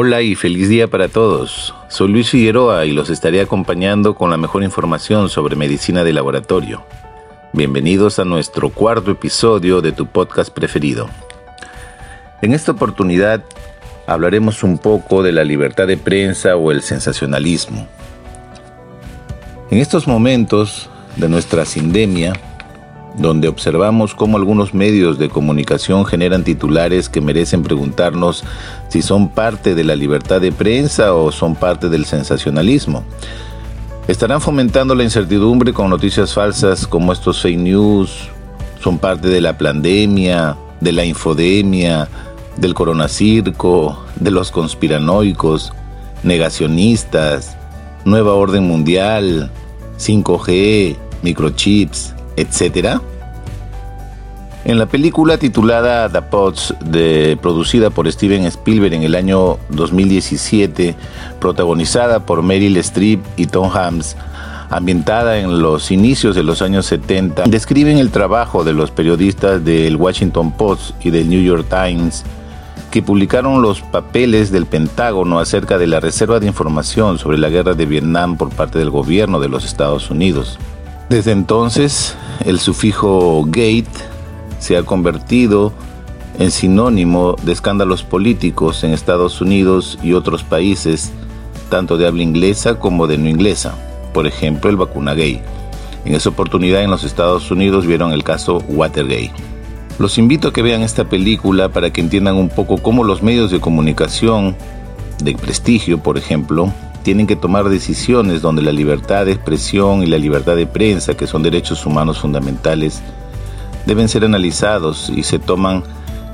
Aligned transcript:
Hola 0.00 0.22
y 0.22 0.36
feliz 0.36 0.68
día 0.68 0.86
para 0.86 1.08
todos. 1.08 1.74
Soy 1.88 2.06
Luis 2.06 2.30
Figueroa 2.30 2.86
y 2.86 2.92
los 2.92 3.10
estaré 3.10 3.40
acompañando 3.40 4.14
con 4.14 4.30
la 4.30 4.36
mejor 4.36 4.62
información 4.62 5.28
sobre 5.28 5.56
medicina 5.56 6.04
de 6.04 6.12
laboratorio. 6.12 6.84
Bienvenidos 7.52 8.20
a 8.20 8.24
nuestro 8.24 8.70
cuarto 8.70 9.10
episodio 9.10 9.80
de 9.80 9.90
tu 9.90 10.06
podcast 10.06 10.50
preferido. 10.50 11.10
En 12.42 12.52
esta 12.54 12.70
oportunidad 12.70 13.42
hablaremos 14.06 14.62
un 14.62 14.78
poco 14.78 15.24
de 15.24 15.32
la 15.32 15.42
libertad 15.42 15.88
de 15.88 15.96
prensa 15.96 16.54
o 16.54 16.70
el 16.70 16.82
sensacionalismo. 16.82 17.88
En 19.72 19.78
estos 19.78 20.06
momentos 20.06 20.88
de 21.16 21.28
nuestra 21.28 21.64
sindemia, 21.64 22.34
donde 23.18 23.48
observamos 23.48 24.14
cómo 24.14 24.36
algunos 24.36 24.74
medios 24.74 25.18
de 25.18 25.28
comunicación 25.28 26.04
generan 26.06 26.44
titulares 26.44 27.08
que 27.08 27.20
merecen 27.20 27.62
preguntarnos 27.62 28.44
si 28.88 29.02
son 29.02 29.28
parte 29.28 29.74
de 29.74 29.84
la 29.84 29.96
libertad 29.96 30.40
de 30.40 30.52
prensa 30.52 31.14
o 31.14 31.32
son 31.32 31.54
parte 31.54 31.88
del 31.88 32.04
sensacionalismo. 32.04 33.04
Estarán 34.06 34.40
fomentando 34.40 34.94
la 34.94 35.04
incertidumbre 35.04 35.72
con 35.72 35.90
noticias 35.90 36.32
falsas 36.32 36.86
como 36.86 37.12
estos 37.12 37.42
fake 37.42 37.58
news, 37.58 38.30
son 38.80 38.98
parte 38.98 39.28
de 39.28 39.40
la 39.40 39.58
pandemia, 39.58 40.56
de 40.80 40.92
la 40.92 41.04
infodemia, 41.04 42.08
del 42.56 42.74
coronacirco, 42.74 44.02
de 44.16 44.30
los 44.30 44.50
conspiranoicos, 44.50 45.72
negacionistas, 46.22 47.56
nueva 48.04 48.32
orden 48.34 48.64
mundial, 48.64 49.50
5G, 49.98 50.96
microchips, 51.22 52.14
etc. 52.40 53.00
En 54.64 54.78
la 54.78 54.86
película 54.86 55.38
titulada 55.38 56.08
The 56.08 56.22
Pots, 56.22 56.74
producida 57.40 57.90
por 57.90 58.10
Steven 58.10 58.44
Spielberg 58.44 58.92
en 58.94 59.02
el 59.02 59.14
año 59.14 59.58
2017, 59.70 60.94
protagonizada 61.40 62.26
por 62.26 62.42
Meryl 62.42 62.76
Streep 62.78 63.20
y 63.36 63.46
Tom 63.46 63.70
Hanks, 63.74 64.16
ambientada 64.68 65.38
en 65.38 65.62
los 65.62 65.90
inicios 65.90 66.36
de 66.36 66.42
los 66.42 66.60
años 66.60 66.86
70, 66.86 67.44
describen 67.44 67.98
el 67.98 68.10
trabajo 68.10 68.64
de 68.64 68.74
los 68.74 68.90
periodistas 68.90 69.64
del 69.64 69.96
Washington 69.96 70.52
Post 70.52 70.90
y 71.04 71.10
del 71.10 71.30
New 71.30 71.42
York 71.42 71.66
Times 71.70 72.24
que 72.90 73.02
publicaron 73.02 73.60
los 73.62 73.80
papeles 73.80 74.50
del 74.50 74.66
Pentágono 74.66 75.38
acerca 75.38 75.78
de 75.78 75.86
la 75.86 76.00
reserva 76.00 76.40
de 76.40 76.46
información 76.46 77.18
sobre 77.18 77.38
la 77.38 77.50
guerra 77.50 77.74
de 77.74 77.86
Vietnam 77.86 78.36
por 78.36 78.50
parte 78.50 78.78
del 78.78 78.90
gobierno 78.90 79.40
de 79.40 79.48
los 79.48 79.64
Estados 79.64 80.10
Unidos. 80.10 80.58
Desde 81.08 81.32
entonces, 81.32 82.14
el 82.44 82.60
sufijo 82.60 83.42
gate 83.46 83.86
se 84.58 84.76
ha 84.76 84.82
convertido 84.82 85.72
en 86.38 86.50
sinónimo 86.50 87.34
de 87.42 87.52
escándalos 87.52 88.02
políticos 88.02 88.84
en 88.84 88.92
Estados 88.92 89.40
Unidos 89.40 89.98
y 90.02 90.12
otros 90.12 90.44
países, 90.44 91.10
tanto 91.70 91.96
de 91.96 92.06
habla 92.06 92.22
inglesa 92.22 92.78
como 92.78 93.06
de 93.06 93.16
no 93.16 93.28
inglesa, 93.28 93.74
por 94.12 94.26
ejemplo 94.26 94.68
el 94.68 94.76
vacuna 94.76 95.14
gay. 95.14 95.40
En 96.04 96.14
esa 96.14 96.28
oportunidad 96.28 96.82
en 96.82 96.90
los 96.90 97.04
Estados 97.04 97.50
Unidos 97.50 97.86
vieron 97.86 98.12
el 98.12 98.22
caso 98.22 98.62
Watergate. 98.68 99.32
Los 99.98 100.18
invito 100.18 100.48
a 100.48 100.52
que 100.52 100.62
vean 100.62 100.82
esta 100.82 101.04
película 101.04 101.70
para 101.70 101.90
que 101.90 102.02
entiendan 102.02 102.36
un 102.36 102.50
poco 102.50 102.76
cómo 102.76 103.02
los 103.02 103.22
medios 103.22 103.50
de 103.50 103.60
comunicación, 103.60 104.56
de 105.22 105.34
prestigio 105.34 106.02
por 106.02 106.18
ejemplo, 106.18 106.70
tienen 107.08 107.26
que 107.26 107.36
tomar 107.36 107.70
decisiones 107.70 108.42
donde 108.42 108.60
la 108.60 108.70
libertad 108.70 109.24
de 109.24 109.32
expresión 109.32 110.02
y 110.02 110.06
la 110.06 110.18
libertad 110.18 110.56
de 110.56 110.66
prensa, 110.66 111.16
que 111.16 111.26
son 111.26 111.42
derechos 111.42 111.86
humanos 111.86 112.18
fundamentales, 112.18 113.00
deben 113.86 114.10
ser 114.10 114.26
analizados 114.26 115.08
y 115.08 115.22
se 115.22 115.38
toman 115.38 115.84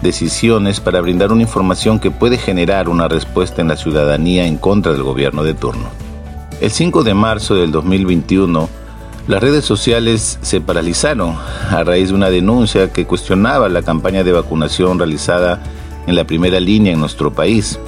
decisiones 0.02 0.80
para 0.80 1.00
brindar 1.00 1.30
una 1.30 1.42
información 1.42 2.00
que 2.00 2.10
puede 2.10 2.38
generar 2.38 2.88
una 2.88 3.06
respuesta 3.06 3.62
en 3.62 3.68
la 3.68 3.76
ciudadanía 3.76 4.48
en 4.48 4.56
contra 4.56 4.90
del 4.90 5.04
gobierno 5.04 5.44
de 5.44 5.54
turno. 5.54 5.86
El 6.60 6.72
5 6.72 7.04
de 7.04 7.14
marzo 7.14 7.54
del 7.54 7.70
2021, 7.70 8.68
las 9.28 9.40
redes 9.40 9.64
sociales 9.64 10.40
se 10.42 10.60
paralizaron 10.60 11.36
a 11.70 11.84
raíz 11.84 12.08
de 12.08 12.16
una 12.16 12.30
denuncia 12.30 12.92
que 12.92 13.06
cuestionaba 13.06 13.68
la 13.68 13.82
campaña 13.82 14.24
de 14.24 14.32
vacunación 14.32 14.98
realizada 14.98 15.62
en 16.08 16.16
la 16.16 16.24
primera 16.24 16.58
línea 16.58 16.92
en 16.92 16.98
nuestro 16.98 17.32
país. 17.32 17.78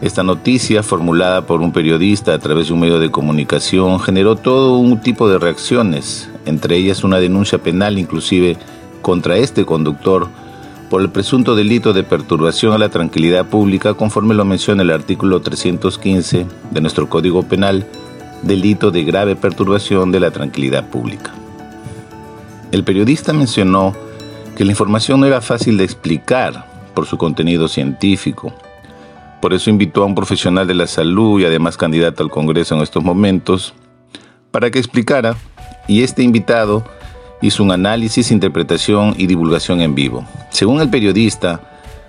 Esta 0.00 0.22
noticia, 0.22 0.82
formulada 0.82 1.46
por 1.46 1.60
un 1.60 1.72
periodista 1.72 2.32
a 2.32 2.38
través 2.38 2.68
de 2.68 2.72
un 2.72 2.80
medio 2.80 2.98
de 2.98 3.10
comunicación, 3.10 4.00
generó 4.00 4.34
todo 4.34 4.78
un 4.78 4.98
tipo 5.00 5.28
de 5.28 5.38
reacciones, 5.38 6.30
entre 6.46 6.76
ellas 6.76 7.04
una 7.04 7.18
denuncia 7.18 7.58
penal 7.58 7.98
inclusive 7.98 8.56
contra 9.02 9.36
este 9.36 9.66
conductor 9.66 10.28
por 10.88 11.02
el 11.02 11.10
presunto 11.10 11.54
delito 11.54 11.92
de 11.92 12.02
perturbación 12.02 12.72
a 12.72 12.78
la 12.78 12.88
tranquilidad 12.88 13.44
pública 13.44 13.92
conforme 13.92 14.34
lo 14.34 14.46
menciona 14.46 14.82
el 14.82 14.90
artículo 14.90 15.42
315 15.42 16.46
de 16.70 16.80
nuestro 16.80 17.10
Código 17.10 17.42
Penal, 17.42 17.86
delito 18.42 18.90
de 18.90 19.04
grave 19.04 19.36
perturbación 19.36 20.12
de 20.12 20.20
la 20.20 20.30
tranquilidad 20.30 20.88
pública. 20.88 21.34
El 22.72 22.84
periodista 22.84 23.34
mencionó 23.34 23.94
que 24.56 24.64
la 24.64 24.70
información 24.70 25.20
no 25.20 25.26
era 25.26 25.42
fácil 25.42 25.76
de 25.76 25.84
explicar 25.84 26.64
por 26.94 27.04
su 27.04 27.18
contenido 27.18 27.68
científico, 27.68 28.54
por 29.40 29.54
eso 29.54 29.70
invitó 29.70 30.02
a 30.02 30.06
un 30.06 30.14
profesional 30.14 30.66
de 30.66 30.74
la 30.74 30.86
salud 30.86 31.40
y 31.40 31.44
además 31.44 31.76
candidato 31.76 32.22
al 32.22 32.30
Congreso 32.30 32.74
en 32.74 32.82
estos 32.82 33.02
momentos 33.02 33.74
para 34.50 34.70
que 34.70 34.78
explicara 34.78 35.36
y 35.88 36.02
este 36.02 36.22
invitado 36.22 36.84
hizo 37.40 37.62
un 37.62 37.72
análisis, 37.72 38.30
interpretación 38.30 39.14
y 39.16 39.26
divulgación 39.26 39.80
en 39.80 39.94
vivo. 39.94 40.26
Según 40.50 40.80
el 40.80 40.90
periodista, 40.90 41.60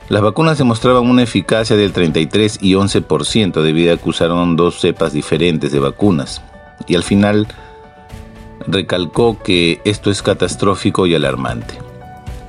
las 0.10 0.22
vacunas 0.22 0.58
demostraban 0.58 1.10
una 1.10 1.24
eficacia 1.24 1.78
del 1.78 1.94
33 1.94 2.60
y 2.62 2.74
11% 2.74 3.62
debido 3.62 3.94
a 3.94 3.98
que 3.98 4.10
usaron 4.10 4.58
dos 4.58 4.82
cepas 4.82 5.14
diferentes 5.14 5.72
de 5.72 5.80
vacunas. 5.80 6.42
Y 6.86 6.96
al 6.96 7.04
final 7.04 7.48
recalcó 8.68 9.42
que 9.42 9.80
esto 9.86 10.12
es 10.12 10.22
catastrófico 10.22 11.08
y 11.08 11.16
alarmante. 11.16 11.76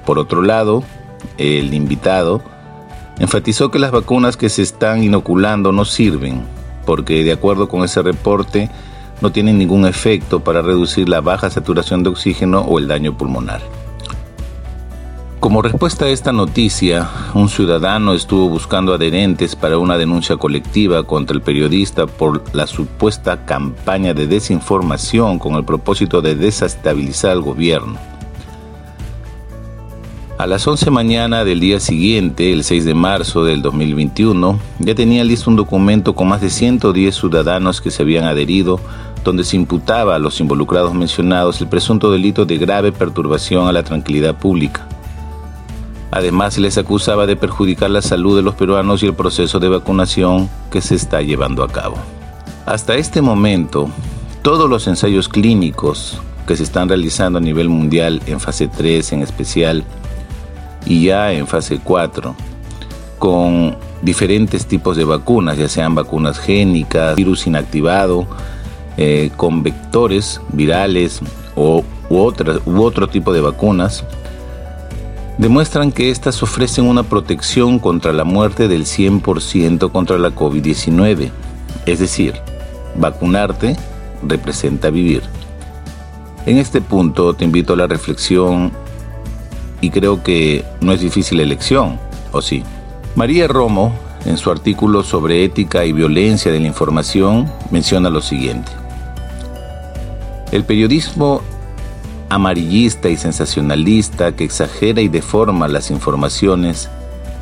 Por 0.05 0.19
otro 0.19 0.43
lado, 0.43 0.83
el 1.39 1.73
invitado 1.73 2.43
Enfatizó 3.23 3.71
que 3.71 3.79
las 3.79 3.93
vacunas 3.93 4.37
que 4.37 4.49
se 4.49 4.63
están 4.63 5.05
inoculando 5.05 5.71
no 5.71 5.85
sirven, 5.85 6.43
porque 6.85 7.23
de 7.23 7.31
acuerdo 7.31 7.69
con 7.69 7.85
ese 7.85 8.03
reporte 8.03 8.69
no 9.21 9.31
tienen 9.31 9.59
ningún 9.59 9.87
efecto 9.87 10.41
para 10.41 10.61
reducir 10.61 11.09
la 11.09 11.21
baja 11.21 11.49
saturación 11.49 12.03
de 12.03 12.11
oxígeno 12.11 12.63
o 12.63 12.81
el 12.81 12.89
daño 12.89 13.17
pulmonar. 13.17 13.63
Como 15.39 15.63
respuesta 15.63 16.07
a 16.07 16.09
esta 16.09 16.33
noticia, 16.33 17.09
un 17.35 17.49
ciudadano 17.49 18.13
estuvo 18.15 18.49
buscando 18.49 18.93
adherentes 18.93 19.55
para 19.55 19.79
una 19.79 19.97
denuncia 19.97 20.37
colectiva 20.37 21.05
contra 21.05 21.37
el 21.37 21.43
periodista 21.43 22.09
por 22.09 22.43
la 22.53 22.67
supuesta 22.67 23.45
campaña 23.45 24.15
de 24.15 24.27
desinformación 24.27 25.39
con 25.39 25.55
el 25.55 25.65
propósito 25.65 26.23
de 26.23 26.35
desestabilizar 26.35 27.31
al 27.31 27.43
gobierno. 27.43 28.12
A 30.43 30.49
las 30.49 30.67
11 30.67 30.91
mañana 30.91 31.45
del 31.45 31.61
día 31.61 31.79
siguiente, 31.79 32.53
el 32.53 32.65
6 32.65 32.85
de 32.85 32.95
marzo 32.95 33.45
del 33.45 33.63
2021, 33.63 34.59
ya 34.81 34.93
tenía 34.97 35.23
listo 35.23 35.49
un 35.49 35.55
documento 35.55 36.17
con 36.17 36.27
más 36.27 36.41
de 36.41 36.51
110 36.51 37.15
ciudadanos 37.15 37.81
que 37.81 37.93
se 37.93 38.03
habían 38.03 38.25
adherido, 38.25 38.81
donde 39.23 39.45
se 39.45 39.55
imputaba 39.55 40.17
a 40.17 40.19
los 40.19 40.41
involucrados 40.41 40.95
mencionados 40.95 41.61
el 41.61 41.69
presunto 41.69 42.11
delito 42.11 42.45
de 42.45 42.59
grave 42.59 42.91
perturbación 42.91 43.69
a 43.69 43.73
la 43.73 43.85
tranquilidad 43.85 44.37
pública. 44.37 44.85
Además, 46.11 46.55
se 46.55 46.61
les 46.61 46.77
acusaba 46.77 47.25
de 47.27 47.37
perjudicar 47.37 47.91
la 47.91 48.03
salud 48.03 48.35
de 48.35 48.43
los 48.43 48.57
peruanos 48.57 49.01
y 49.05 49.07
el 49.07 49.15
proceso 49.15 49.61
de 49.61 49.69
vacunación 49.69 50.51
que 50.73 50.81
se 50.81 50.97
está 50.97 51.23
llevando 51.23 51.63
a 51.63 51.69
cabo. 51.69 51.99
Hasta 52.67 52.97
este 52.97 53.23
momento, 53.23 53.91
todos 54.43 54.69
los 54.69 54.89
ensayos 54.89 55.29
clínicos 55.29 56.21
que 56.49 56.57
se 56.57 56.65
están 56.65 56.89
realizando 56.89 57.39
a 57.39 57.41
nivel 57.41 57.69
mundial 57.69 58.21
en 58.27 58.41
fase 58.41 58.67
3 58.67 59.13
en 59.13 59.23
especial 59.23 59.85
y 60.87 61.05
ya 61.05 61.33
en 61.33 61.47
fase 61.47 61.81
4 61.83 62.35
con 63.19 63.77
diferentes 64.03 64.67
tipos 64.67 64.97
de 64.97 65.05
vacunas, 65.05 65.57
ya 65.57 65.69
sean 65.69 65.95
vacunas 65.95 66.41
génicas, 66.41 67.15
virus 67.15 67.47
inactivado, 67.47 68.27
eh, 68.97 69.31
con 69.37 69.63
vectores 69.63 70.41
virales 70.53 71.21
o, 71.55 71.85
u, 72.11 72.17
u 72.17 72.83
otro 72.83 73.09
tipo 73.09 73.33
de 73.33 73.41
vacunas, 73.41 74.05
demuestran 75.39 75.93
que 75.93 76.11
éstas 76.11 76.43
ofrecen 76.43 76.87
una 76.87 77.05
protección 77.05 77.79
contra 77.79 78.13
la 78.13 78.25
muerte 78.25 78.67
del 78.67 78.87
100% 78.87 79.93
contra 79.93 80.19
la 80.19 80.31
COVID-19. 80.31 81.31
Es 81.87 82.01
decir, 82.01 82.35
vacunarte 82.97 83.77
representa 84.27 84.91
vivir. 84.91 85.23
En 86.45 86.59
este 86.59 86.81
punto 86.81 87.35
te 87.35 87.45
invito 87.45 87.75
a 87.75 87.77
la 87.77 87.87
reflexión 87.87 88.73
y 89.83 89.91
creo 89.91 90.23
que 90.23 90.65
no 90.81 90.93
es 90.93 91.01
difícil 91.01 91.41
elección, 91.41 91.99
¿o 92.31 92.41
sí? 92.41 92.63
María 93.15 93.49
Romo, 93.49 93.93
en 94.25 94.39
su 94.39 94.51
artículo 94.51 95.03
sobre 95.03 95.45
ética 95.45 95.85
y 95.85 95.93
violencia 95.93 96.51
de 96.51 96.61
la 96.61 96.69
información, 96.69 97.53
menciona 97.71 98.09
lo 98.09 98.23
siguiente. 98.23 98.73
El 100.53 100.65
periodismo 100.65 101.43
amarillista 102.31 103.11
y 103.11 103.17
sensacionalista 103.17 104.33
que 104.33 104.45
exagera 104.45 105.03
y 105.03 105.09
deforma 105.09 105.69
las 105.69 105.91
informaciones, 105.91 106.89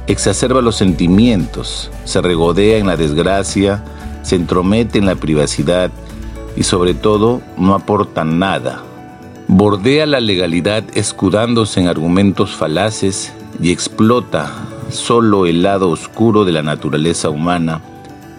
exacerba 0.06 0.62
los 0.62 0.76
sentimientos, 0.76 1.90
se 2.04 2.20
regodea 2.22 2.78
en 2.78 2.86
la 2.86 2.96
desgracia, 2.96 3.84
se 4.22 4.36
entromete 4.36 4.98
en 4.98 5.06
la 5.06 5.14
privacidad 5.14 5.90
y 6.56 6.62
sobre 6.62 6.94
todo 6.94 7.42
no 7.58 7.74
aporta 7.74 8.24
nada. 8.24 8.82
Bordea 9.52 10.06
la 10.06 10.20
legalidad 10.20 10.84
escudándose 10.94 11.80
en 11.80 11.88
argumentos 11.88 12.54
falaces 12.54 13.32
y 13.60 13.72
explota 13.72 14.48
solo 14.90 15.44
el 15.44 15.64
lado 15.64 15.90
oscuro 15.90 16.44
de 16.44 16.52
la 16.52 16.62
naturaleza 16.62 17.30
humana 17.30 17.80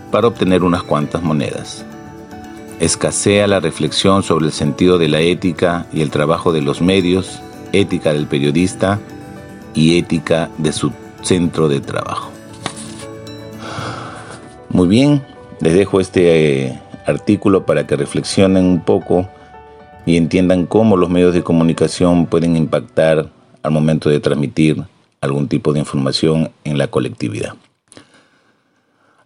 para 0.09 0.29
obtener 0.29 0.63
unas 0.63 0.83
cuantas 0.83 1.21
monedas. 1.21 1.85
Escasea 2.79 3.45
la 3.47 3.59
reflexión 3.59 4.23
sobre 4.23 4.45
el 4.45 4.53
sentido 4.53 4.97
de 4.97 5.09
la 5.09 5.19
ética 5.19 5.85
y 5.91 5.99
el 5.99 6.11
trabajo 6.11 6.53
de 6.53 6.61
los 6.61 6.79
medios, 6.79 7.41
ética 7.73 8.13
del 8.13 8.27
periodista 8.27 8.97
y 9.73 9.97
ética 9.99 10.49
de 10.59 10.71
su 10.71 10.93
centro 11.23 11.67
de 11.67 11.81
trabajo. 11.81 12.31
Muy 14.69 14.87
bien, 14.87 15.21
les 15.59 15.73
dejo 15.73 15.99
este 15.99 16.67
eh, 16.67 16.81
artículo 17.05 17.65
para 17.65 17.85
que 17.85 17.97
reflexionen 17.97 18.63
un 18.63 18.79
poco 18.79 19.27
y 20.05 20.17
entiendan 20.17 20.65
cómo 20.65 20.97
los 20.97 21.09
medios 21.09 21.33
de 21.33 21.43
comunicación 21.43 22.25
pueden 22.25 22.57
impactar 22.57 23.29
al 23.63 23.71
momento 23.71 24.09
de 24.09 24.19
transmitir 24.19 24.83
algún 25.21 25.47
tipo 25.47 25.73
de 25.73 25.79
información 25.79 26.51
en 26.63 26.77
la 26.77 26.87
colectividad. 26.87 27.53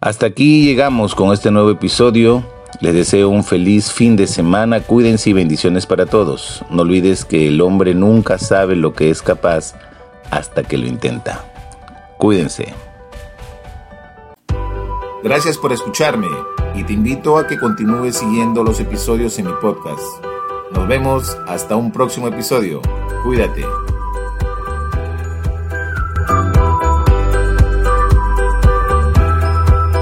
Hasta 0.00 0.26
aquí 0.26 0.64
llegamos 0.64 1.14
con 1.14 1.32
este 1.32 1.50
nuevo 1.50 1.70
episodio. 1.70 2.44
Les 2.80 2.94
deseo 2.94 3.30
un 3.30 3.44
feliz 3.44 3.90
fin 3.90 4.16
de 4.16 4.26
semana, 4.26 4.80
cuídense 4.80 5.30
y 5.30 5.32
bendiciones 5.32 5.86
para 5.86 6.04
todos. 6.04 6.62
No 6.70 6.82
olvides 6.82 7.24
que 7.24 7.48
el 7.48 7.60
hombre 7.62 7.94
nunca 7.94 8.36
sabe 8.38 8.76
lo 8.76 8.92
que 8.92 9.08
es 9.08 9.22
capaz 9.22 9.74
hasta 10.30 10.62
que 10.62 10.76
lo 10.76 10.86
intenta. 10.86 11.44
Cuídense. 12.18 12.74
Gracias 15.22 15.56
por 15.56 15.72
escucharme 15.72 16.28
y 16.74 16.84
te 16.84 16.92
invito 16.92 17.38
a 17.38 17.46
que 17.46 17.58
continúes 17.58 18.16
siguiendo 18.16 18.62
los 18.62 18.78
episodios 18.80 19.38
en 19.38 19.46
mi 19.46 19.52
podcast. 19.60 20.25
Nos 20.72 20.88
vemos 20.88 21.36
hasta 21.46 21.76
un 21.76 21.92
próximo 21.92 22.28
episodio. 22.28 22.82
Cuídate. 23.24 23.64